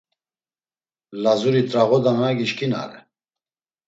Lazuri 1.23 1.63
t̆rağodana 1.69 2.27
gişkinare. 2.37 2.99